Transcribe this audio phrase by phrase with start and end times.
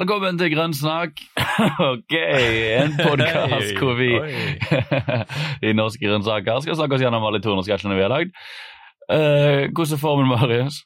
[0.00, 1.18] Velkommen til Grønnsnakk.
[1.92, 4.14] ok, en podkast hvor vi
[5.68, 8.32] i Norske grønnsaker skal snakke oss gjennom alle 200 sketsjene vi har lagd.
[9.12, 10.78] Uh, hvordan er formen, Marius?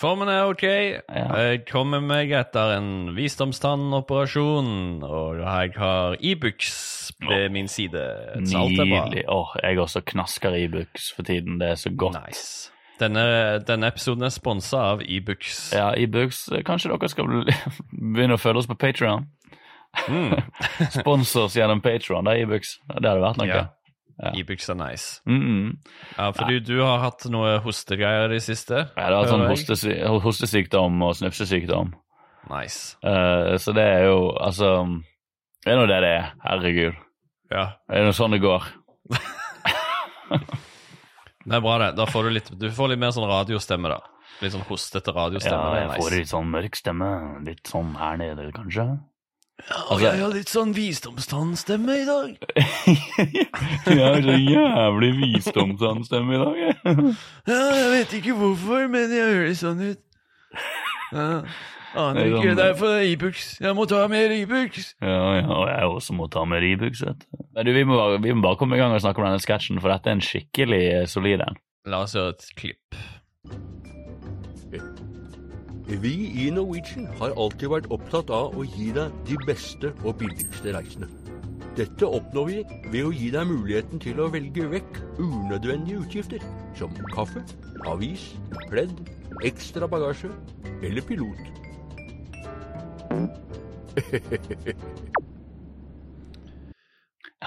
[0.00, 0.64] Formen er ok.
[0.64, 6.72] Jeg kommer meg etter en visdomstannoperasjon, og jeg har Ibux
[7.28, 8.08] ved min side.
[8.40, 8.88] Nydelig.
[8.88, 9.28] Nydelig.
[9.28, 11.60] Oh, jeg også knasker Ibux for tiden.
[11.60, 12.16] Det er så godt.
[12.24, 12.72] Nice.
[13.00, 13.24] Denne,
[13.64, 15.70] denne, episoden er sponsa av Ebooks.
[15.76, 16.46] Ja, Ebooks.
[16.66, 17.30] Kanskje dere skal
[18.14, 19.28] begynne å følge oss på Patrion?
[20.06, 20.36] Mm.
[20.98, 22.76] Spons oss gjennom Patrion, Det er Ibux.
[22.88, 23.48] Det hadde vært noe.
[23.50, 23.66] Ja.
[24.20, 24.34] Ja.
[24.36, 25.22] Ibux er nice.
[25.24, 25.76] Mm -mm.
[26.18, 26.60] Ja, fordi ja.
[26.60, 28.74] du har hatt noe hostegreier i det siste?
[28.96, 31.94] Ja, det har sånn hostesy hostesykdom og snufsesykdom.
[32.50, 32.96] Nice.
[33.04, 35.00] Uh, så det er jo altså
[35.64, 36.32] Det er nå det det er.
[36.44, 36.94] Herregud.
[37.50, 37.64] Ja.
[37.88, 38.64] Det er nå sånn det går.
[41.44, 41.92] Det er bra, det.
[41.96, 44.00] Da får du litt Du får litt mer sånn radiostemme, da.
[44.40, 45.56] Litt sånn hostete radiostemme.
[45.56, 46.00] Ja, jeg nice.
[46.02, 47.08] får litt sånn mørk stemme.
[47.46, 48.86] Litt sånn her nede, kanskje.
[49.60, 52.30] Ja, og jeg har litt sånn visdomstannstemme i dag.
[53.90, 56.78] jeg har så jævlig visdomstannstemme i dag, jeg.
[57.50, 60.00] ja, jeg vet ikke hvorfor, men jeg høres sånn ut.
[61.12, 61.28] Ja.
[61.98, 62.42] Aner ikke.
[62.44, 63.46] Sånn, Derfor er Ibux.
[63.60, 64.92] Jeg må ta mer Ibux.
[65.02, 67.02] Ja, ja, og jeg også må ta mer Ibux.
[67.02, 69.42] Men du, vi må, bare, vi må bare komme i gang og snakke om denne
[69.42, 71.58] sketsjen, for dette er en skikkelig eh, solid en.
[71.90, 73.00] La oss høre et klipp.
[75.90, 76.14] Vi
[76.44, 81.08] i Norwegian har alltid vært opptatt av å gi deg de beste og billigste reisene.
[81.78, 82.60] Dette oppnår vi
[82.92, 86.44] ved å gi deg muligheten til å velge vekk unødvendige utgifter,
[86.78, 87.42] som kaffe,
[87.90, 88.28] avis,
[88.68, 88.94] pledd,
[89.46, 90.30] ekstra bagasje
[90.82, 91.59] eller pilot.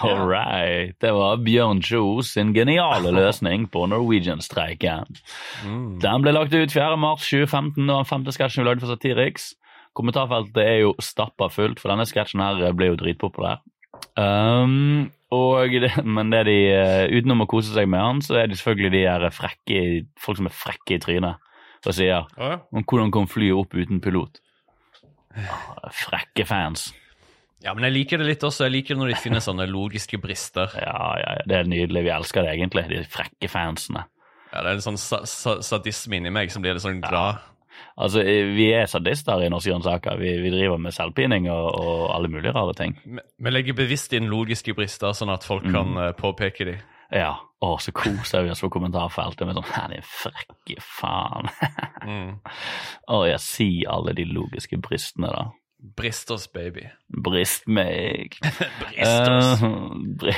[0.03, 0.95] All right.
[1.02, 5.20] Det var Bjørn Kjos sin geniale løsning på Norwegian-streiken.
[5.64, 6.00] Mm.
[6.02, 9.52] Den ble lagt ut 4.3.2015 og den femte sketsjen vi lagde for Satiriks.
[9.93, 13.61] Kommentarfeltet er jo stappa fullt, for denne sketsjen her ble jo dritpopulær.
[14.17, 18.58] Um, det, men det de, uh, utenom å kose seg med han, så er det
[18.58, 19.83] selvfølgelig de her frekke,
[20.21, 21.49] folk som er frekke i trynet
[21.83, 24.39] og sier om hvordan kan fly opp uten pilot.
[26.04, 26.92] Frekke fans.
[27.64, 28.67] Ja, men jeg liker det litt også.
[28.67, 30.73] Jeg liker når de finner sånne logiske brister.
[30.83, 32.04] Ja, ja, det er nydelig.
[32.08, 34.05] Vi elsker det egentlig, de frekke fansene.
[34.52, 37.39] Ja, det er en sånn sa sa sadisme inni meg som blir litt sånn glad.
[37.39, 37.49] Ja.
[37.98, 40.17] Altså, Vi er sadister i norske grønnsaker.
[40.21, 42.95] Vi, vi, driver med selvpining og, og, alle mulige rare ting.
[43.05, 45.73] Vi legger bevisst inn logiske brister, sånn at folk mm.
[45.73, 46.83] kan uh, påpeke dem.
[47.14, 47.36] Ja.
[47.64, 51.52] Å, så koser vi oss på kommentarfeltet med sånn Her, din frekke faen.
[52.04, 52.32] mm.
[53.14, 55.52] Å, jeg sier alle de logiske brystene, da.
[55.84, 56.86] Brist oss, baby.
[57.12, 58.38] Brist meg.
[58.82, 59.64] Brist oss.
[59.64, 59.92] Uh,
[60.22, 60.32] bri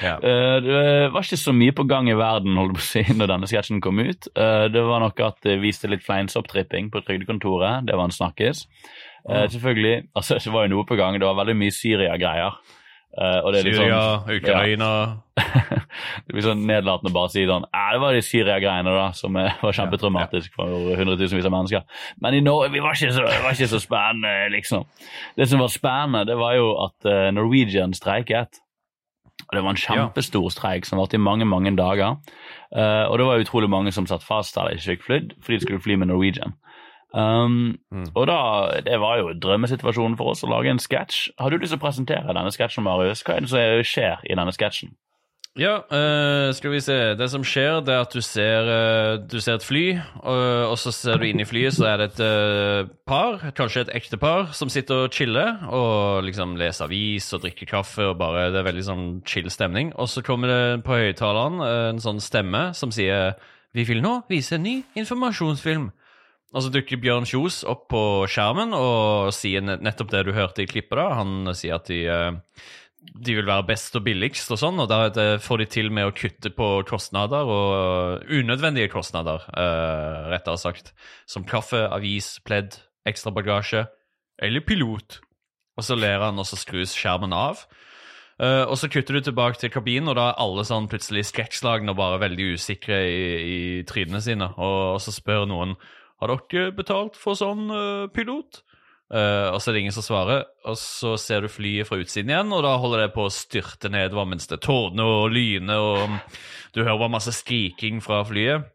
[0.00, 0.14] ja.
[0.16, 0.78] uh, det
[1.12, 3.82] var ikke så mye på gang i verden holdt på å si, når denne sketsjen
[3.84, 4.30] kom ut.
[4.32, 7.84] Uh, det var nok at det viste litt fleinsopptripping på trygdekontoret.
[7.90, 8.64] Det var en snakkes.
[9.28, 11.20] Uh, selvfølgelig, altså Det var jo noe på gang.
[11.20, 12.56] Det var veldig mye Syria-greier.
[13.10, 14.88] Uh, Syria, sånn, Ukraina
[15.34, 15.46] ja.
[16.28, 19.74] Det blir sånn nedlatende bare å si sånn Det var de Syria-greiene da som var
[19.74, 21.82] kjempetraumatisk for hundretusenvis av mennesker.
[22.22, 24.86] Men i Norge vi var ikke så, var ikke så spennende, liksom.
[25.34, 28.62] Det som var spennende, det var jo at uh, Norwegian streiket.
[29.48, 32.20] Og Det var en kjempestor streik som varte i mange mange dager.
[32.70, 35.66] Uh, og det var utrolig mange som satt fast eller ikke fikk flydd fordi de
[35.66, 36.54] skulle fly med Norwegian.
[37.10, 38.12] Um, mm.
[38.14, 38.40] Og da,
[38.86, 41.32] Det var jo drømmesituasjonen for oss å lage en sketsj.
[41.38, 43.24] Har du lyst til å presentere denne sketsjen, Marius?
[43.26, 44.94] Hva er det som skjer i denne sketsjen?
[45.58, 46.96] Ja, uh, skal vi se.
[47.18, 49.84] Det som skjer, det er at du ser, uh, du ser et fly,
[50.22, 53.82] og, og, så ser du inn i flyet, så er det et uh, par, kanskje
[53.82, 58.52] et ektepar, som sitter og chiller og liksom leser avis og drikker kaffe, og bare
[58.54, 59.90] Det er veldig sånn chill stemning.
[59.98, 63.34] Og så kommer det på høyttaleren en sånn stemme som sier
[63.74, 65.90] Vi vil nå vise en ny informasjonsfilm.
[66.50, 70.70] Og så dukker Bjørn Kjos opp på skjermen og sier nettopp det du hørte i
[70.70, 70.98] klippet.
[70.98, 71.06] da.
[71.20, 72.64] Han sier at de, eh,
[73.00, 76.14] de vil være best og billigst og sånn, og da får de til med å
[76.14, 80.92] kutte på kostnader, og unødvendige kostnader, uh, rettere sagt.
[81.26, 82.76] Som kaffe, avis, pledd,
[83.08, 83.86] ekstra bagasje
[84.42, 85.20] eller pilot.
[85.78, 87.64] Og så ler han, og så skrus skjermen av.
[88.40, 91.92] Uh, og så kutter du tilbake til kabinen, og da er alle sånn plutselig skrekkslagne
[91.92, 93.58] og bare veldig usikre i, i
[93.88, 94.50] trynene sine.
[94.58, 95.76] Og, og så spør noen
[96.20, 98.62] har dere betalt for sånn uh, pilot?
[99.10, 102.30] Uh, og så er det ingen som svarer, og så ser du flyet fra utsiden
[102.30, 106.76] igjen, og da holder det på å styrte nedover mens det tordner og lyner, og
[106.76, 108.68] du hører bare masse skriking fra flyet.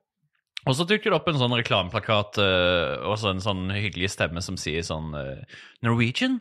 [0.66, 4.42] Og så dukker det opp en sånn reklameplakat uh, og så en sånn hyggelig stemme
[4.44, 6.40] som sier sånn uh, Norwegian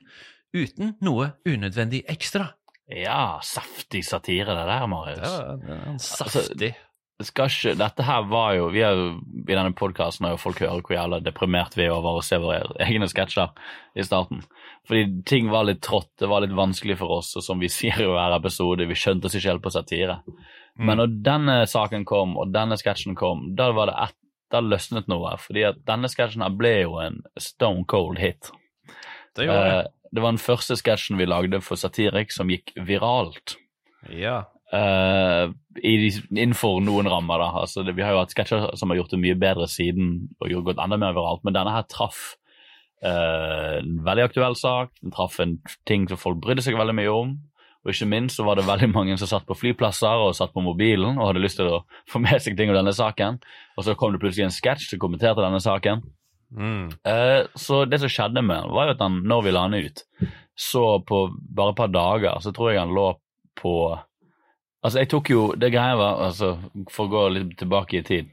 [0.57, 2.55] uten noe unødvendig ekstra.
[2.89, 5.23] Ja, saftig satire det der, Marius.
[5.29, 6.73] Ja, det er en saftig.
[6.73, 10.59] Altså, skal ikke Dette her var jo Vi er i denne podkasten har jo folk
[10.65, 13.53] hører hvor jævla deprimert vi er over å se våre egne sketsjer
[13.95, 14.43] i starten.
[14.89, 18.03] Fordi ting var litt trått, det var litt vanskelig for oss, og som vi sier
[18.03, 20.19] i hver episode, vi skjønte oss ikke helt på satire.
[20.75, 24.17] Men når denne saken kom, og denne sketsjen kom, da var det et,
[24.51, 25.37] da løsnet noe.
[25.39, 28.51] fordi at denne sketsjen her ble jo en stone cold hit.
[29.37, 33.57] Det gjorde Eh, det var den første sketsjen vi lagde for Satirik som gikk viralt.
[34.11, 34.45] Ja.
[34.75, 35.45] Eh,
[35.83, 35.95] i,
[36.35, 37.51] innenfor noen rammer, da.
[37.65, 40.51] Altså, det, vi har jo hatt sketsjer som har gjort det mye bedre siden og
[40.51, 42.35] gjort gått enda mer viralt, men denne her traff
[43.05, 44.95] uh, en veldig aktuell sak.
[45.03, 47.35] Den traff en ting som folk brydde seg veldig mye om.
[47.85, 50.63] Og ikke minst så var det veldig mange som satt på flyplasser og satt på
[50.65, 53.43] mobilen og hadde lyst til å få med seg ting om denne saken.
[53.77, 56.07] Og så kom det plutselig en sketsj som kommenterte denne saken.
[56.55, 56.87] Mm.
[57.03, 60.05] Uh, så det som skjedde med var jo at han, når vi la han ut,
[60.55, 63.09] så på bare et par dager så tror jeg han lå
[63.59, 63.75] på
[64.85, 66.59] Altså, jeg tok jo Det greia var, altså,
[66.93, 68.27] for å gå litt tilbake i tid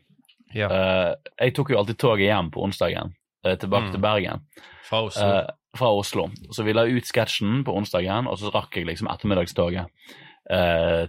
[0.53, 0.67] Ja.
[0.67, 3.13] uh, Jeg tok jo alltid toget hjem på onsdagen,
[3.47, 3.91] uh, tilbake Mm.
[3.93, 4.41] til Bergen.
[4.83, 5.23] Fra Oslo.
[5.27, 6.25] Uh, fra Oslo.
[6.51, 9.87] Så vi la ut sketsjen på onsdagen, og så rakk jeg liksom ettermiddagstoget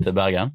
[0.05, 0.53] til Bergen.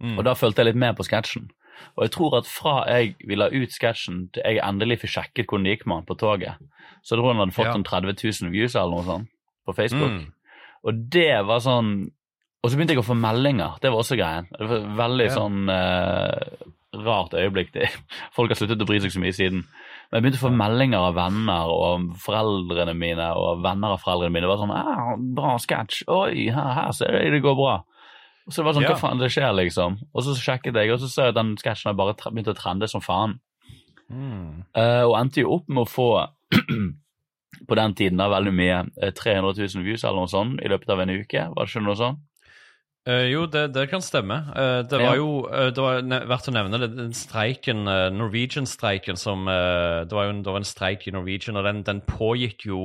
[0.00, 0.18] Mm.
[0.18, 1.50] Og da fulgte jeg litt med på sketsjen.
[1.98, 5.46] Og jeg tror at fra jeg ville la ut sketsjen til jeg endelig fikk sjekket
[5.46, 6.54] hvordan det gikk med han på toget,
[7.02, 7.74] så jeg tror han hadde fått Ja.
[7.74, 9.28] sånn 30 000 views eller noe sånt
[9.66, 10.10] på Facebook.
[10.10, 10.32] Mm.
[10.84, 12.10] Og det var sånn
[12.64, 13.76] Og så begynte jeg å få meldinger.
[13.80, 14.48] Det var også greien.
[14.58, 15.34] Det var veldig Ja.
[15.36, 16.72] sånn eh,
[17.04, 17.70] rart øyeblikk.
[17.72, 17.88] Det.
[18.34, 19.62] Folk har sluttet å bry seg så mye siden.
[20.10, 24.32] Men jeg begynte å få meldinger av venner og foreldrene mine og venner av foreldrene
[24.32, 24.46] mine.
[24.48, 26.02] Det var sånn ah, 'Bra sketsj.
[26.08, 27.84] Oi, her, her ser jeg det går bra.'
[28.48, 28.94] Og så det var sånn, Ja.
[28.94, 29.98] hva faen det skjer, liksom?
[30.14, 32.88] Og så sjekket jeg, og så så jeg at den sketsjen bare begynte å trende
[32.88, 33.38] som faen.
[34.10, 34.64] Mm.
[34.74, 36.26] Uh, og endte jo opp med å få
[37.68, 40.88] på den tiden da veldig mye, eh, 300 000 views eller noe sånt i løpet
[40.88, 41.44] av en uke.
[41.54, 42.18] Var det ikke noe sånt?
[43.08, 44.42] Eh, jo, det, det kan stemme.
[44.52, 49.16] Uh, det var jo uh, det var verdt å nevne det, den streiken, uh, Norwegian-streiken
[49.16, 52.66] som Det var jo en, det var en streik i Norwegian, og den, den pågikk
[52.68, 52.82] jo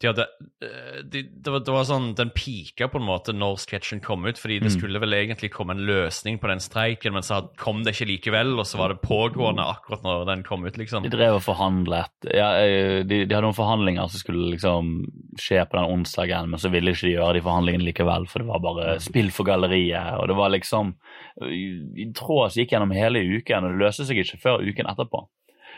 [0.00, 0.24] de hadde,
[0.62, 4.22] eh, de, det, var, det var sånn, Den pika på en måte når sketsjen kom
[4.28, 4.76] ut, fordi det Mm.
[4.78, 8.52] skulle vel egentlig komme en løsning på den streiken, men så kom det ikke likevel,
[8.60, 11.02] og så var det pågående akkurat når den kom ut, liksom.
[11.02, 12.10] De drev og forhandlet.
[12.30, 14.92] Ja, eh, de, de hadde noen forhandlinger som skulle liksom
[15.38, 18.48] skje på den onsdagen, men så ville ikke de gjøre de forhandlingene likevel, for det
[18.52, 20.14] var bare spill for galleriet.
[20.20, 20.94] Og det var liksom
[21.42, 25.26] I tråd som gikk gjennom hele uken, og det løste seg ikke før uken etterpå.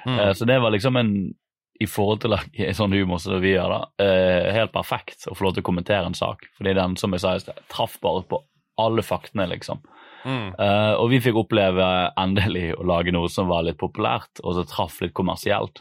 [0.06, 0.18] Mm.
[0.20, 1.34] Eh, Så det var liksom en
[1.80, 2.36] i forhold til
[2.76, 6.10] sånn humor som vi gjør, da, eh, helt perfekt å få lov til å kommentere
[6.10, 6.44] en sak.
[6.58, 8.42] Fordi den, som jeg sa i sted, traff bare på
[8.80, 9.80] alle faktene, liksom.
[10.24, 10.52] Mm.
[10.60, 11.86] Eh, og vi fikk oppleve
[12.20, 15.80] endelig å lage noe som var litt populært, og som traff litt kommersielt.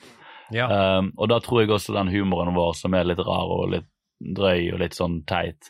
[0.56, 0.66] Ja.
[0.98, 3.90] Um, og da tror jeg også den humoren vår som er litt rar og litt
[4.19, 5.69] drøy og litt sånn teit,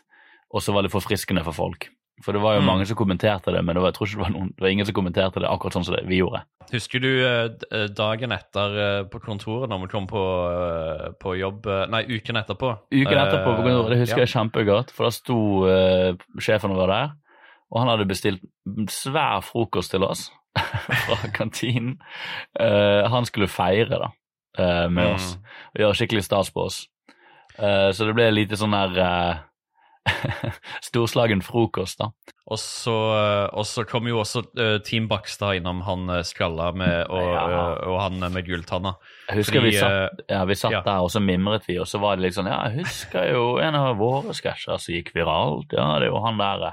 [0.54, 1.90] også var litt forfriskende for folk.
[2.24, 2.66] For det var jo Mm.
[2.66, 4.68] mange som kommenterte det, men det var, jeg tror ikke det var, noen, det var
[4.74, 6.42] ingen som kommenterte det akkurat sånn som det vi gjorde.
[6.70, 10.24] Husker du eh, eh, dagen etter eh, på kontoret når vi kom på,
[11.20, 12.74] på jobb Nei, uken etterpå.
[12.92, 14.26] Uken etterpå, på kontoret, det husker ja.
[14.26, 17.10] jeg kjempegodt, for da sto uh, sjefen vår der,
[17.72, 18.44] og han hadde bestilt
[18.92, 20.28] svær frokost til oss
[21.06, 21.96] fra kantinen.
[22.58, 24.10] Uh, han skulle feire da,
[24.60, 25.14] uh, med Mm.
[25.14, 25.32] oss,
[25.74, 26.82] og gjøre skikkelig stas på oss.
[27.60, 28.94] Så det ble lite sånn her
[30.88, 32.10] storslagen frokost, da.
[32.50, 36.70] Og så, eh, og så kom jo også eh, Team Bakstad innom han eh, skalla
[36.76, 37.60] med, og, Ja.
[37.86, 38.96] og han med gulltanna.
[39.28, 40.82] Jeg husker Fordi, vi satt, ja, vi satt ja.
[40.86, 43.44] der, og så mimret vi, og så var det litt sånn Ja, jeg husker jo
[43.62, 45.76] en av våre sketsjer som gikk viralt.
[45.76, 46.72] Ja, det er jo han der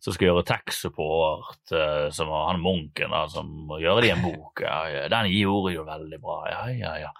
[0.00, 1.74] som skal gjøre tech-support,
[2.16, 4.62] som var han munken da, som gjør det i en bok.
[4.64, 6.38] Ja, den gjorde jo veldig bra.
[6.48, 7.10] Ja, ja, ja.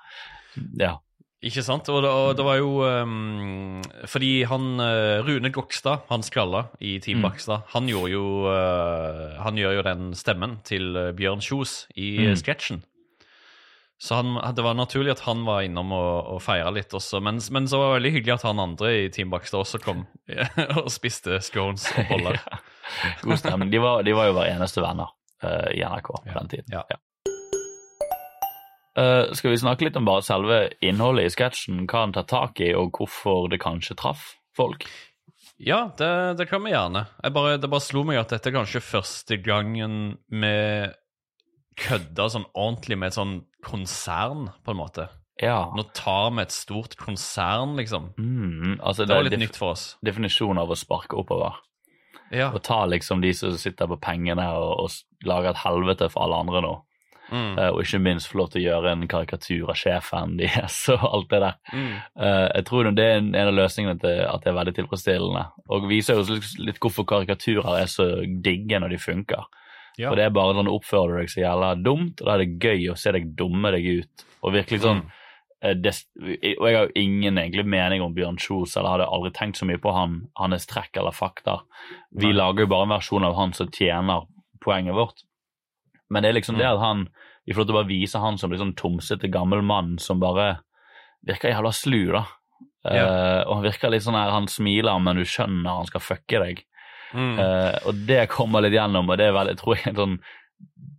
[0.81, 0.95] Ja.
[1.43, 1.89] Ikke sant?
[1.89, 3.81] Og det, og det var jo um,
[4.13, 7.25] Fordi han eh, Rune Gokstad, han skalla i Team Mm.
[7.25, 12.11] Bakstad, han gjorde jo uh, Han gjør jo den stemmen til eh, Bjørn Kjos i
[12.29, 12.37] Mm.
[12.37, 12.83] sketsjen.
[14.01, 17.19] Så han, det var naturlig at han var innom og, og feira litt også.
[17.21, 20.07] Men, men så var det veldig hyggelig at han andre i Team Bakstad også kom
[20.81, 22.39] og spiste scones og boller.
[23.25, 23.69] God stemning.
[23.73, 25.13] De var, de var jo hver eneste venner
[25.45, 26.39] uh, i NRK på Ja.
[26.39, 26.73] den tiden.
[26.81, 26.85] Ja.
[28.99, 32.61] Eh, skal vi snakke litt om bare selve innholdet i sketsjen, hva han tar tak
[32.65, 34.89] i, og hvorfor det kanskje traff folk?
[35.61, 37.05] Ja, det, det kan vi gjerne.
[37.23, 40.55] Jeg bare, det bare slo meg at dette er kanskje første gangen vi
[41.81, 45.07] kødda sånn ordentlig med et sånn konsern, på en måte.
[45.41, 45.71] Ja.
[45.77, 48.11] Nå tar vi et stort konsern, liksom.
[48.21, 49.95] Mm, altså Det var litt nytt for oss.
[50.05, 51.61] definisjonen av å sparke oppover.
[52.35, 52.51] Ja.
[52.55, 56.41] Å ta liksom de som sitter på pengene og, og lager et helvete for alle
[56.45, 56.75] andre nå.
[57.31, 57.53] Mm.
[57.59, 61.05] Uh, og ikke minst få lov til å gjøre en karikatur av sjefen deres og
[61.07, 61.57] alt det der.
[61.73, 61.93] Mm.
[62.19, 65.45] Uh, jeg tror det er en, en av løsningene til at det er veldig tilfredsstillende.
[65.71, 69.47] Og viser jo litt, litt hvorfor karikaturer er så digge når de funker.
[69.99, 70.09] Ja.
[70.09, 72.61] For det er bare sånn oppfører du deg så jævla dumt, og da er det
[72.63, 74.25] gøy å se deg dumme deg ut.
[74.43, 75.11] Og virkelig sånn Mm.
[75.63, 75.91] eh, det,
[76.57, 79.67] Og jeg har jo ingen egentlig mening om Bjørn Kjos, eller hadde aldri tenkt så
[79.69, 81.59] mye på han, hans trekk eller fakta.
[82.17, 82.37] Vi Nei.
[82.39, 84.25] lager jo bare en versjon av han som tjener
[84.65, 85.21] poenget vårt.
[86.11, 86.59] Men det er liksom Mm.
[86.59, 87.09] det at han
[87.47, 90.21] Vi får lov til å bare vise han som en sånn tomsete gammel mann som
[90.21, 90.61] bare
[91.27, 92.27] virker jævla slu, da.
[92.85, 96.39] Eh, og han virker litt sånn her, han smiler, men du skjønner han skal fucke
[96.39, 96.61] deg.
[97.13, 97.39] Mm.
[97.41, 100.19] Uh, og det kommer litt gjennom, og det er vel, jeg tror jeg, en sånn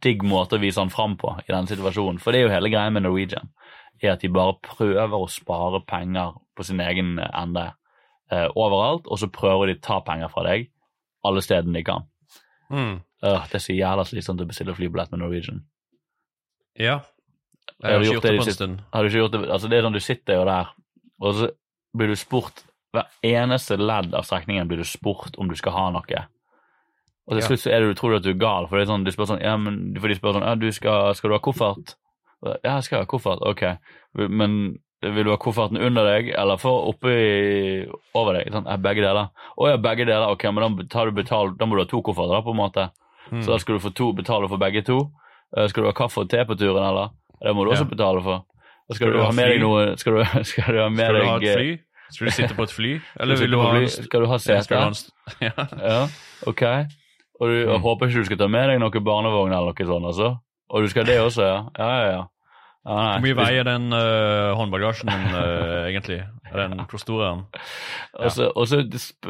[0.01, 2.19] digg måte å vise han fram på i den situasjonen.
[2.19, 3.53] For det er jo hele greia med Norwegian,
[4.01, 7.67] er at de bare prøver å spare penger på sin egen ende
[8.33, 10.67] uh, overalt, og så prøver de å ta penger fra deg
[11.23, 12.07] alle stedene de kan.
[12.73, 13.01] Mm.
[13.23, 15.63] Øh, det er så jævla slitsomt å bestille flybillett med Norwegian.
[16.79, 16.99] Ja.
[17.81, 18.83] Jeg har du ikke gjort gjort det det på en stund.
[18.93, 19.41] Har du ikke gjort det?
[19.47, 20.75] Altså, det er sånn du sitter jo der,
[21.21, 21.49] og så
[21.97, 25.87] blir du spurt hver eneste ledd av strekningen blir du spurt om du skal ha
[25.95, 26.23] noe.
[27.29, 28.91] Og til slutt så er du, tror du at du er gal, for det er
[28.91, 31.43] sånn, spør sånn, ja, men, for de spør sånn, ja, du skal, skal du ha
[31.43, 31.93] koffert?
[32.43, 33.63] Ja, jeg skal ha koffert, ok.
[34.25, 34.57] Men
[35.01, 37.13] vil du ha kofferten under deg, eller for oppi,
[38.17, 38.51] over deg?
[38.51, 39.29] Sånn, ja, begge deler.
[39.55, 42.01] Å ja, begge deler, ok, men da, tar du betalt, da må du ha to
[42.03, 42.89] kofferter da, på en måte.
[43.31, 43.41] Mm.
[43.45, 44.97] Så da skal du få to, betale for begge to.
[45.57, 47.09] Uh, Skal du ha kaffe og te på turen, eller?
[47.41, 47.89] Det må du også Ja.
[47.95, 48.43] betale for.
[48.91, 51.29] Skal, Skal du, du ha med deg noe Skal du, skal du ha med deg
[51.29, 51.69] et eh, fly?
[52.11, 52.91] Skal du sitte på et fly?
[53.23, 54.81] Eller vil du ha en Skal du ha sete?
[55.47, 55.51] Ja.
[55.79, 56.01] Ja,
[56.47, 56.63] ok.
[57.41, 57.79] Og du Mm.
[57.81, 60.27] håper ikke du skal ta med deg noen barnevogn eller noe sånt, altså?
[60.69, 61.61] Og du skal det også, ja?
[61.79, 62.21] Ja, ja, ja.
[62.85, 66.19] Hvor mye veier den uh, håndbagasjen din eh, egentlig?
[66.51, 66.75] Den,
[67.23, 67.43] er den?
[68.19, 68.81] Og så, og så,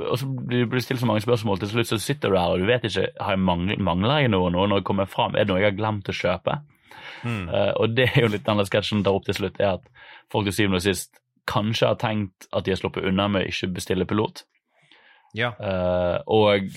[0.02, 2.62] og så blir det stilt så mange spørsmål, til slutt så sitter du her og
[2.62, 5.36] du vet ikke har jeg mangler, mangler jeg noe nå når jeg kommer fram.
[5.36, 6.60] Er det noe jeg har glemt å kjøpe?
[7.22, 7.50] Mm.
[7.50, 10.48] Uh, og det er jo litt denne sketsjen tar opp til slutt, er at folk
[10.50, 13.72] til syvende og sist kanskje har tenkt at de har sluppet unna med å ikke
[13.76, 14.46] bestille pilot.
[15.38, 15.54] Ja.
[15.58, 16.72] Uh, og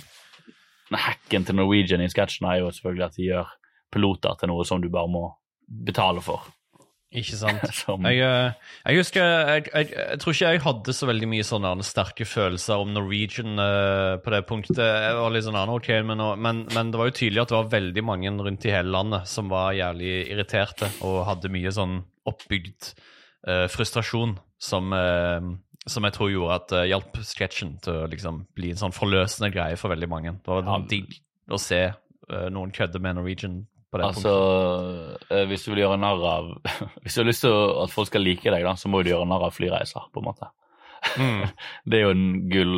[0.94, 3.54] hacken til Norwegian i sketsjen er jo selvfølgelig at de gjør
[3.94, 5.24] piloter til noe som du bare må
[5.64, 6.46] betale for.
[7.14, 7.62] Ikke sant?
[7.78, 11.46] Som, Jeg, eh, jeg husker jeg, jeg, jeg tror ikke jeg hadde så veldig mye
[11.46, 14.80] sånne sterke følelser om Norwegian uh, på det punktet.
[14.82, 17.58] Jeg var litt sånn, ah, ok, men, men, men det var jo tydelig at det
[17.60, 22.00] var veldig mange rundt i hele landet som var jævlig irriterte og hadde mye sånn
[22.26, 22.90] oppbygd
[23.46, 25.38] uh, frustrasjon som, uh,
[25.86, 29.52] som jeg tror gjorde at det hjalp sketsjen til å liksom bli en sånn forløsende
[29.54, 30.34] greie for veldig mange.
[30.40, 30.72] Det var Ja.
[30.74, 31.14] sånn digg
[31.52, 31.84] å se
[32.24, 33.58] noen kødde med Norwegian
[34.02, 34.32] altså,
[35.20, 35.46] punktet.
[35.50, 36.50] hvis du vil gjøre narr av
[37.02, 39.28] Hvis du har lyst til at folk skal like deg, da, så må du gjøre
[39.30, 40.50] narr av flyreiser, på en måte.
[41.20, 41.46] Mm.
[41.90, 42.76] Det er jo en gull,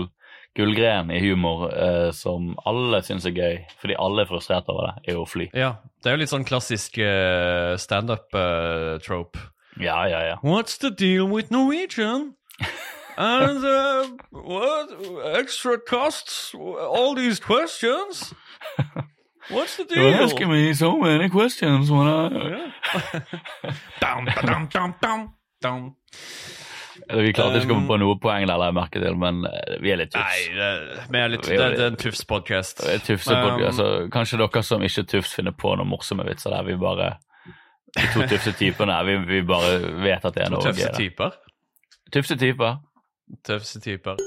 [0.56, 4.94] gullgren i humor eh, som alle syns er gøy, fordi alle er frustrert over det,
[5.08, 5.50] er jo fly.
[5.54, 9.50] Ja, det er jo litt sånn klassisk uh, standup-trope.
[9.80, 10.36] Ja, ja, ja.
[10.42, 12.34] What's the deal with Norwegian?
[13.18, 14.92] And uh, what
[15.36, 16.54] extra costs?
[16.54, 18.34] All these questions?
[19.50, 20.02] What's the deal?
[20.10, 22.28] You're asking me so many questions when I
[24.00, 25.20] Dum, dum, dum, dum,
[25.62, 25.82] dum.
[27.06, 29.76] Vi klarte ikke å komme Um, på noe poeng der, jeg merker til, men eh,
[29.84, 30.56] vi er litt Nei, tufs.
[30.56, 30.70] det,
[31.12, 32.80] vi er litt, Vi er det, det er en Tufs-podkast.
[32.82, 36.56] Det er Tufse Um, altså, kanskje dere som ikke tufs, finner på noen morsomme vitser
[36.56, 37.12] der vi bare
[37.96, 40.72] De to tufse typene vi, vi bare vet at det er noe gøy.
[40.72, 41.38] Tufse typer.
[42.12, 42.80] Tufse typer.
[43.46, 44.18] Tøfse typer.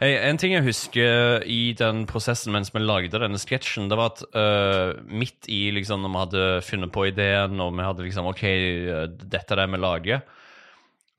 [0.00, 4.22] En ting jeg husker i den prosessen mens vi lagde denne sketsjen, det var at
[4.32, 8.44] uh, midt i liksom, når vi hadde funnet på ideen, og vi hadde liksom OK,
[9.20, 10.22] dette er det vi lager,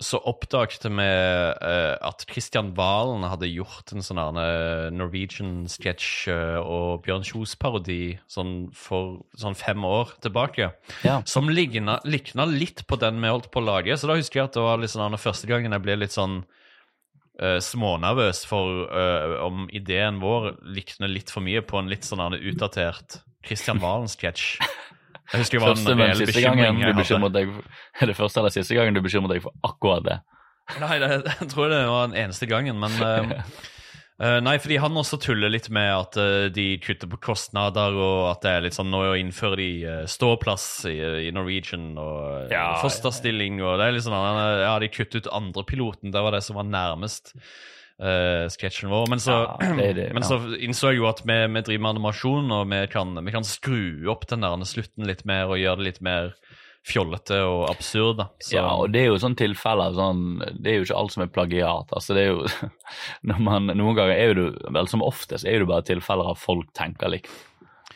[0.01, 6.31] så oppdaget vi uh, at Kristian Valen hadde gjort en sånn øh, Norwegian-sketsj
[6.63, 10.71] og Bjørn Kjos-parodi sånn for sånn fem år tilbake
[11.05, 11.19] Ja.
[11.29, 13.93] som ligna, likna litt på den vi holdt på å lage.
[13.93, 16.41] Så da husker jeg at det var sånn, den første gangen jeg ble litt sånn
[17.41, 22.21] eh, smånervøs for uh, om ideen vår likner litt for mye på en litt sånn
[22.37, 24.61] utdatert Christian Valen-sketsj.
[25.31, 27.29] Jeg husker det var Første, en reell bekymring jeg hadde.
[27.31, 27.51] deg
[28.01, 30.17] Er det første eller siste gangen du bekymrer deg for akkurat det?
[30.81, 33.31] Nei, det, jeg tror det var den eneste gangen, men eh,
[34.21, 38.29] eh, Nei, fordi han også tuller litt med at uh, de kutter på kostnader, og
[38.29, 40.97] at det er litt sånn Nå innføre de uh, ståplass i,
[41.27, 44.17] i Norwegian og Ja, fosterstilling, og det er litt sånn
[44.63, 47.35] Ja, de kutter ut andre piloten, Det var det som var nærmest
[48.01, 49.03] sketsjen vår.
[49.11, 50.29] Men så, Ja, det det, men ja.
[50.31, 53.45] så innså jeg jo at vi, vi driver med animasjon, og vi kan, vi kan
[53.45, 56.31] skru opp den der slutten litt mer og gjøre det litt mer
[56.87, 58.17] fjollete og absurd.
[58.17, 58.29] da.
[58.41, 61.23] Så- Ja, og det er jo sånne tilfeller sånn, Det er jo ikke alt som
[61.23, 61.91] er plagiat.
[61.93, 62.47] altså det er jo,
[63.39, 66.73] man, Noen ganger er jo det vel som oftest er det bare tilfeller av folk
[66.73, 67.29] tenker likt.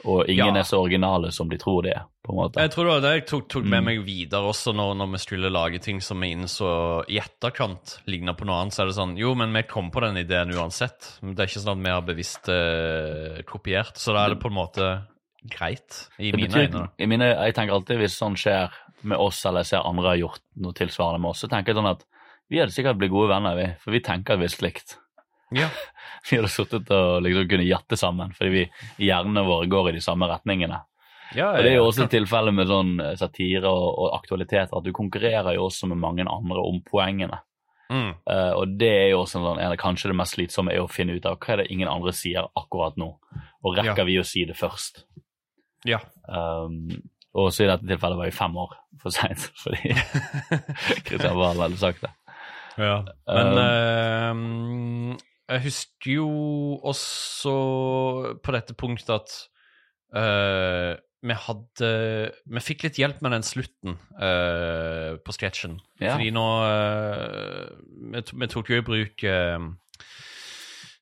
[0.05, 0.59] Og ingen Ja.
[0.61, 2.03] er så originale som de tror de er.
[2.25, 2.57] på en måte.
[2.59, 3.85] Jeg tror det var det jeg tok, tok med Mm.
[3.85, 8.33] meg videre også når, når vi skulle lage ting som vi innså i etterkant ligner
[8.35, 8.73] på noe annet.
[8.73, 11.19] Så er det sånn Jo, men vi kom på den ideen uansett.
[11.21, 13.93] Det er ikke sånn at vi har bevisst eh, kopiert.
[13.97, 15.05] Så da er det på en måte
[15.51, 16.89] greit, i Det mine betyr, øyne.
[16.99, 18.71] i mine, jeg tenker alltid hvis sånn skjer
[19.03, 21.79] med oss, eller jeg ser andre har gjort noe tilsvarende med oss, så tenker jeg
[21.79, 22.05] sånn at
[22.49, 23.67] vi hadde sikkert blitt gode venner, vi.
[23.81, 24.97] For vi tenker at vi er slikt.
[25.53, 25.69] Ja.
[26.29, 30.01] Vi hadde sittet og liksom kunne jatte sammen, fordi vi hjernene våre går i de
[30.01, 30.79] samme retningene.
[31.37, 34.83] Ja, Og Det er jo også tilfellet med sånn eh, satire og, og aktualiteter, at
[34.83, 37.37] du konkurrerer jo også med mange andre om poengene.
[37.93, 38.15] Mm.
[38.25, 40.89] Uh, og det er jo også en sånn, en, kanskje det mest slitsomme er å
[40.89, 43.11] finne ut av hva er det ingen andre sier akkurat nå,
[43.61, 44.09] og rekker Ja.
[44.09, 45.03] vi å si det først?
[45.85, 45.99] Ja.
[46.27, 46.89] Um,
[47.35, 49.91] og så i dette tilfellet var jeg fem år for seint, fordi
[51.07, 52.11] Kristian Wahl hadde sagt det.
[52.79, 53.01] Ja.
[53.29, 55.17] Men eh,
[55.53, 56.29] jeg husker jo
[56.83, 57.55] også
[58.43, 59.35] på dette punktet at
[60.17, 60.93] uh,
[61.25, 61.89] vi hadde
[62.51, 65.79] Vi fikk litt hjelp med den slutten uh, på sketsjen.
[66.01, 66.15] Ja.
[66.15, 67.63] Fordi nå uh,
[68.11, 69.25] vi, to- vi tok jo i bruk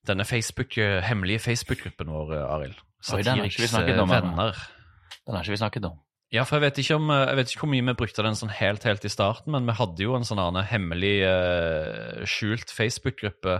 [0.03, 0.75] denne Facebook,
[1.07, 2.75] hemmelige Facebook-gruppen vår, Arild.
[3.12, 4.53] Oi, den har ikke vi snakket eh, om venner.
[5.25, 6.00] Den har ikke vi snakket om.
[6.33, 8.33] Ja, for jeg vet, ikke om, eh, jeg vet ikke hvor mye vi brukte den
[8.39, 12.72] sånn helt helt i starten, men vi hadde jo en sånn annen hemmelig eh, skjult
[12.74, 13.60] Facebook-gruppe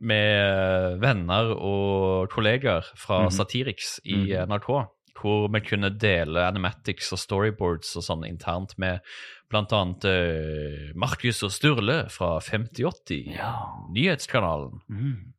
[0.00, 3.32] med eh, venner og kollegaer fra Mhm.
[3.32, 4.48] Satiriks i Mhm.
[4.52, 4.68] NRK,
[5.16, 9.00] hvor vi kunne dele animatics og storyboards og sånn internt med
[9.52, 13.52] annet eh, Markus og Sturle fra 5080, Ja.
[13.90, 14.80] nyhetskanalen.
[14.90, 15.32] Mm.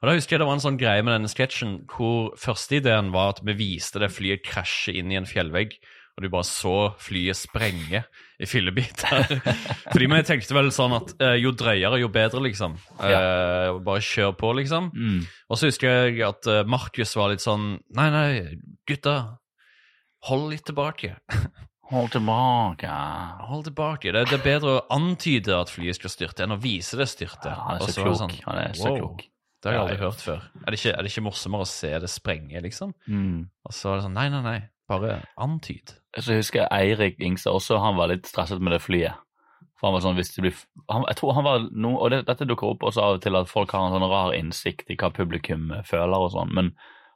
[0.00, 3.12] Og da husker jeg det var en sånn greie med denne sketsjen hvor første ideen
[3.14, 5.76] var at vi viste det flyet krasje inn i en fjellvegg,
[6.16, 8.00] og du bare så flyet sprenge
[8.40, 9.26] i fyllebiter.
[9.92, 12.78] Fordi vi tenkte vel sånn at eh, jo drøyere, jo bedre, liksom.
[13.04, 14.88] Eh, bare kjør på, liksom.
[14.96, 15.20] Mm.
[15.50, 18.28] Og så husker jeg at eh, Markus var litt sånn Nei, nei,
[18.88, 19.16] gutta.
[20.30, 21.18] Hold litt tilbake.
[21.92, 22.90] Hold tilbake.
[23.46, 24.10] Hold tilbake.
[24.10, 27.52] Det, det er bedre å antyde at flyet skal styrte, enn å vise det styrte.
[27.52, 28.16] Ja, han er så klok.
[28.24, 28.96] sånn, Han er så wow.
[29.04, 29.26] klok.
[29.66, 30.06] Det har jeg aldri ja.
[30.06, 30.48] hørt før.
[30.62, 32.94] Er det, ikke, er det ikke morsommere å se det sprenge, liksom?
[33.10, 33.38] Mm.
[33.66, 34.58] Og så er det sånn, nei, nei, nei,
[34.90, 35.96] bare antyd.
[36.16, 39.18] Så husker jeg Eirik Ingstad også, han var litt stresset med det flyet.
[39.76, 42.22] For han var sånn, hvis det blir, han, jeg tror han var noe, og det,
[42.30, 44.96] Dette dukker opp også av og til at folk har en sånn rar innsikt i
[44.96, 46.72] hva publikum eh, føler og sånn, men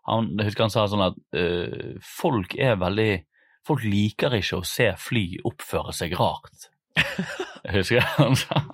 [0.08, 3.12] han, jeg husker han sa sånn at øh, folk er veldig
[3.68, 6.70] Folk liker ikke å se fly oppføre seg rart.
[7.74, 8.64] Jeg han sa.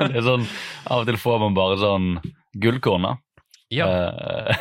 [0.00, 0.48] Det er sånn,
[0.90, 2.10] Av og til får man bare sånn
[2.62, 3.16] gullkorn, da.
[3.74, 4.54] Ja, Uh,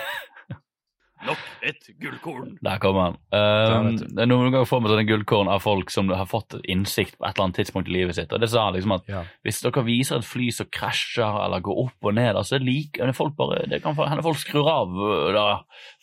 [1.25, 2.57] Nok et gullkorn.
[2.61, 3.15] Der kommer han.
[3.33, 7.17] Der, Um, er noen ganger får man sånne gullkorn av folk som har fått innsikt
[7.17, 8.33] på et eller annet tidspunkt i livet sitt.
[8.33, 9.23] Og det sa han liksom at ja.
[9.45, 13.35] hvis dere viser et fly som krasjer eller går opp og ned, altså like, folk
[13.39, 15.47] bare, det kan hende folk skrur av øh, da.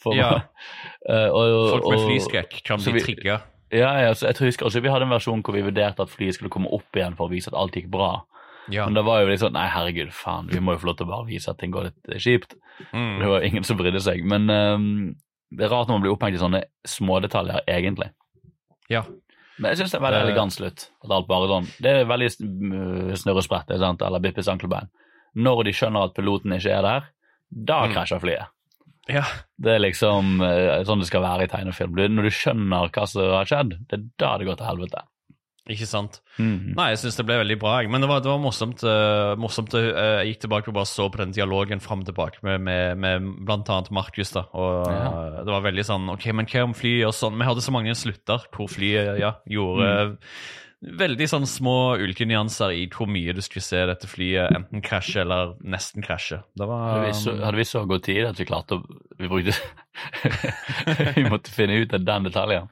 [0.03, 0.33] For, Ja.
[1.07, 3.41] uh, og, Folk med flyskrekk kan bli trigga.
[3.73, 6.05] Ja, ja, så jeg tror jeg husker også vi hadde en versjon hvor vi vurderte
[6.05, 8.11] at flyet skulle komme opp igjen for å vise at alt gikk bra.
[8.71, 8.85] Ja.
[8.85, 11.07] Men det var jo litt sånn nei, herregud, faen, vi må jo få lov til
[11.07, 12.55] å bare vise at ting går litt kjipt.
[12.55, 12.55] kjipt.
[12.93, 14.23] Det var var ingen som brydde seg.
[14.29, 15.15] Men um,
[15.51, 18.13] det er rart når man blir opphengt i sånne smådetaljer, egentlig.
[18.89, 19.03] ja.
[19.59, 20.85] Men jeg syns det er veldig Det- elegant slutt.
[21.05, 22.31] At alt bare sånn, Det er veldig
[23.21, 24.89] snurresprett, det er eller Bippes ankelbein.
[25.37, 27.05] Når de skjønner at piloten ikke er der,
[27.53, 27.93] da Mm.
[27.95, 28.47] krasjer flyet.
[29.11, 29.25] Ja.
[29.59, 31.97] Det er liksom eh, sånn det skal være i tegnefilm.
[32.15, 35.03] Når du skjønner hva som har skjedd, det er da det går til helvete.
[35.71, 36.17] Ikke sant?
[36.43, 36.73] Mhm.
[36.75, 37.77] Nei, jeg syns det ble veldig bra.
[37.87, 38.81] Men det var, det var morsomt.
[38.83, 39.85] Uh, morsomt uh,
[40.25, 43.23] Jeg gikk tilbake og bare så på den dialogen fram og tilbake med, med, med
[43.71, 44.33] annet Markus.
[44.35, 45.05] da, og Ja.
[45.13, 47.39] uh, Det var veldig sånn OK, men hva om flyet og sånn?
[47.39, 50.19] Vi hadde så mange slutter hvor flyet ja, gjorde Mm.
[50.83, 55.21] Veldig sånn små ulike nyanser i hvor mye du skulle se dette flyet enten krasje
[55.23, 56.41] eller nesten krasje.
[56.59, 58.83] Det var Hadde vi, så, hadde vi så god tid at vi klarte å
[59.19, 59.55] Vi brukte
[61.19, 62.67] Vi måtte finne ut av den detaljen.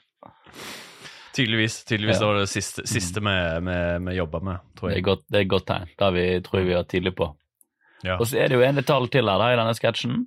[1.37, 1.85] Tydeligvis.
[1.87, 2.21] tydeligvis Ja.
[2.21, 5.05] det var det siste, siste vi, jobba med, tror Det er jeg.
[5.07, 5.89] godt, det er et godt tegn.
[5.99, 7.31] Det vi, tror jeg vi var tidlig på.
[8.03, 8.17] Ja.
[8.19, 10.27] Og så er det jo en detalj til her da, i denne sketsjen.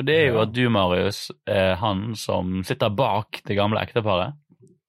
[0.00, 0.42] Og det er jo Ja.
[0.42, 4.34] at du, Marius, er han som sitter bak det gamle ekteparet.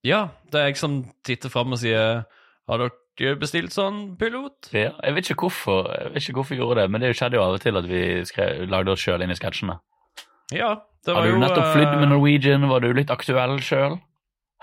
[0.04, 2.26] Ja, det er jeg som titter fram og sier
[2.68, 4.70] Har dere bestilt sånn pilot?
[4.74, 7.38] Ja, jeg vet ikke hvorfor jeg vet ikke hvorfor vi gjorde det, men det skjedde
[7.38, 9.78] jo av og til at vi skrev, lagde oss sjøl inn i sketsjene.
[10.52, 10.74] Ja,
[11.06, 11.36] det var jo...
[11.36, 12.66] Har du nettopp flydd med eh, Norwegian?
[12.68, 13.96] Var du litt aktuell sjøl?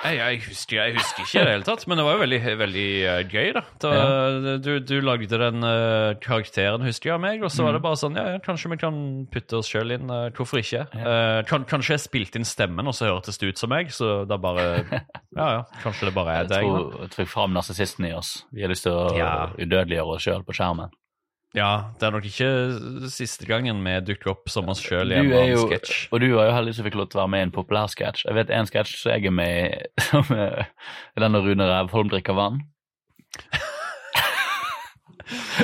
[0.01, 2.39] Jeg, jeg, husker, jeg husker ikke i det hele tatt, men det var jo veldig,
[2.57, 3.61] veldig eh, gøy, da.
[3.83, 4.53] Det ja.
[4.65, 7.67] du, du lagde den uh, karakteren, husker jeg, av meg, og så Mm.
[7.67, 8.95] var det bare sånn Ja, ja, kanskje vi kan
[9.31, 10.09] putte oss sjøl inn.
[10.09, 10.87] Uh, hvorfor ikke?
[10.97, 14.23] Eh, kan, kanskje jeg spilte inn stemmen, og så hørtes det ut som meg, så
[14.25, 14.65] da bare
[15.37, 16.65] Ja, ja, kanskje det bare er deg.
[16.65, 18.33] Jeg tror, jeg tror fram narsissisten i oss.
[18.51, 19.31] Vi har lyst til å Ja.
[19.53, 20.89] udødeliggjøre oss sjøl på skjermen.
[21.51, 22.47] Ja, det er nok ikke
[23.11, 26.05] siste gangen vi dukker opp som oss sjøl i en sketsj.
[26.07, 27.91] og du var jo heldig som fikk lov til å være med i en populær
[27.91, 28.23] sketsj.
[28.29, 31.67] Jeg vet en sketsj som jeg er med i, som er er den når Rune
[31.67, 32.61] Rævholm drikker vann.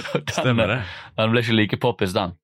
[0.03, 0.81] Den, Stemmer det.
[1.15, 2.35] Den ble ikke like poppis, den.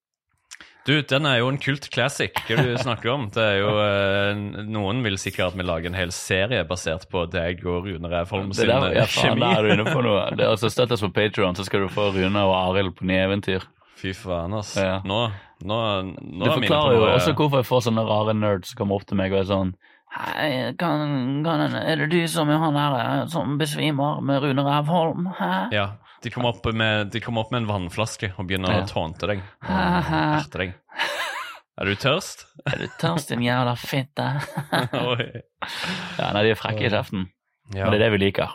[0.84, 2.36] Du, den er jo en kult classic.
[2.44, 3.30] Hva du snakker om?
[3.32, 7.24] Det er jo, eh, Noen vil sikkert at vi lager en hel serie basert på
[7.32, 9.46] deg og Rune Rævholm Det sin der, ja, eh, faen, kjemi.
[9.46, 10.26] der er du inne på noe.
[10.36, 13.08] Det er altså Støtt oss på Patreon, så skal du få Rune og Arild på
[13.08, 13.64] nye eventyr.
[14.02, 14.76] Fy faen, ass.
[14.76, 15.00] Ja.
[15.08, 15.22] Nå,
[15.64, 15.80] nå,
[16.20, 19.20] nå på forklarer jo også hvorfor jeg får sånne rare nerds som kommer opp til
[19.22, 19.76] meg og er sånn
[20.14, 24.62] Hei, kan, kan, er det du som er han her eh, som besvimer med Rune
[24.68, 25.32] Rævholm?
[25.40, 25.54] Hæ?
[25.74, 25.88] Ja,
[26.24, 28.82] de kommer opp med, de opp med en vannflaske og begynner Ja.
[28.84, 29.44] å tånte deg.
[29.68, 30.74] Erte deg.
[31.82, 32.46] Er du tørst?
[32.70, 34.28] Er du tørst, din jævla fitte?
[36.20, 37.28] Ja, nei, de er frekke i kjeften.
[37.74, 37.88] Ja.
[37.88, 38.52] Og det er det vi liker.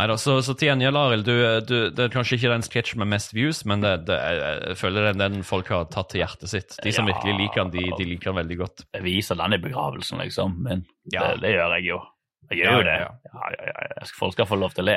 [0.00, 1.34] Neida, så, så til gjengjeld, Arild, du,
[1.68, 5.04] du, det er kanskje ikke den sketsjen med mest views, men det, det, jeg føler
[5.04, 6.76] det er den folk har tatt til hjertet sitt.
[6.82, 7.12] De som Ja.
[7.12, 8.84] virkelig liker den, de, de liker den veldig godt.
[8.96, 10.56] Jeg viser den i begravelsen, liksom.
[10.64, 11.28] Men Ja.
[11.34, 12.00] det, det gjør jeg jo.
[12.50, 14.08] Jeg gjør jo det.
[14.16, 14.96] Folk skal få lov til å le.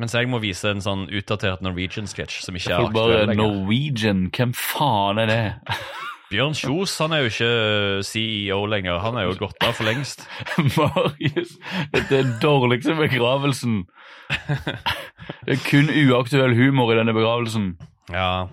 [0.00, 3.42] Mens jeg må vise en sånn utdatert Norwegian-sketsj som ikke er bare aktuell lenger.
[3.44, 5.44] Norwegian, hvem faen er det?
[6.32, 7.50] Bjørn Kjos han er jo ikke
[8.08, 10.24] CEO lenger, han er jo gått av for lengst.
[10.74, 11.54] Marius,
[11.94, 13.84] dette er dårligste begravelsen.
[15.44, 17.74] Det er kun uaktuell humor i denne begravelsen.
[18.12, 18.48] Ja,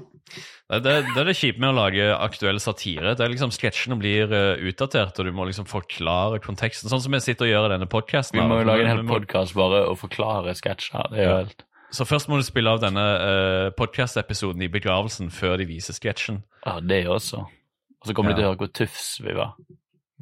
[0.80, 3.12] det, det, er det kjipe med å lage aktuell satire.
[3.20, 6.88] Det er liksom Sketsjene blir eh, utdatert, og du må liksom forklare konteksten.
[6.92, 8.40] Sånn som jeg sitter og gjør i denne podkasten.
[8.40, 11.12] Vi må jo lage en hel podkast bare og forklare sketsjer.
[11.12, 15.34] Det er jo helt Så først må du spille av denne uh, podkast-episoden i begravelsen
[15.36, 16.40] før de viser sketsjen.
[16.64, 17.44] Ja, det også.
[18.02, 18.38] Og så kommer Ja.
[18.38, 19.58] de til å høre hvor tufs vi var.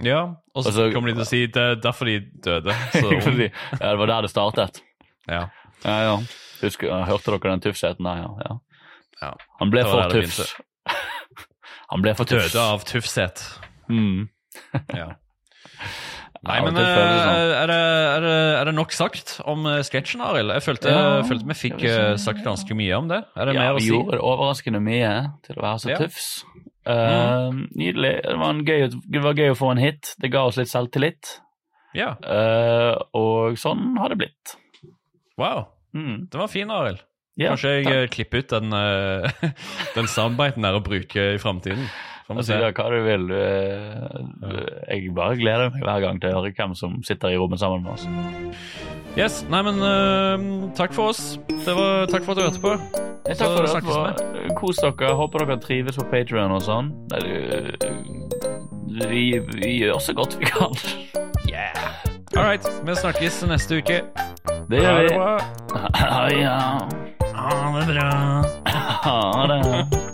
[0.02, 0.22] Ja,
[0.56, 2.74] og så kommer de til å si det er derfor de døde.
[2.96, 4.82] Så, ja, det var der det startet.
[5.30, 5.50] ja.
[5.86, 6.16] Ja, ja.
[6.60, 8.18] Husker, hørte dere den tufsheten der?
[8.26, 8.32] Ja.
[8.50, 8.56] ja.
[9.22, 9.34] Ja.
[9.60, 10.54] Han ble for tøff.
[11.92, 12.52] Han ble for tøff.
[12.54, 13.42] Døde av tøffhet.
[13.90, 14.28] Mm.
[15.00, 15.10] Ja.
[16.40, 17.10] Nei, men eh, sånn.
[17.52, 20.54] er, det, er, det, er det nok sagt om eh, sketsjen, Arild?
[20.56, 23.18] Jeg følte, Ja, følte vi fikk si- eh, sagt ganske mye om det.
[23.36, 25.10] Er det Ja, mer å vi gjorde det overraskende mye
[25.44, 25.98] til å være så Ja.
[26.00, 26.30] tufs.
[26.88, 28.14] Eh, Nydelig.
[28.24, 30.14] Det var, en gøy, det var gøy å få en hit.
[30.24, 31.34] Det ga oss litt selvtillit.
[31.98, 32.14] Ja.
[32.24, 34.56] Uh, og sånn har det blitt.
[35.42, 35.68] Wow.
[35.98, 36.30] Mm.
[36.32, 37.04] Det var fin, Arild.
[37.40, 37.96] Ja, Kanskje jeg takk.
[37.96, 39.52] eh, klipper ut den, eh,
[39.96, 41.86] den soundbiten der og bruker i framtiden.
[42.30, 42.58] Altså, se.
[42.78, 43.24] hva du vil.
[43.32, 44.58] Du, eh, du,
[44.92, 47.82] jeg bare gleder meg hver gang til å høre hvem som sitter i rommet sammen
[47.88, 48.06] med oss.
[49.18, 51.40] Yes, nei, men uh, takk for oss.
[51.50, 52.76] Det var, takk for at du hørte på.
[53.26, 54.54] Takk for at du hørte på.
[54.60, 55.16] Kos dere.
[55.18, 56.92] Håper dere trives på Patrion og sånn.
[57.16, 57.34] Nei, du,
[59.10, 59.24] Vi,
[59.58, 60.78] vi gjør så godt vi kan.
[61.50, 61.74] Yeah.
[62.38, 64.04] All right, vi snakkes neste uke.
[64.70, 65.18] Det Ha gjør det vi.
[65.18, 65.34] bra.
[67.50, 68.44] Ha det bra.
[69.04, 70.09] Ha det.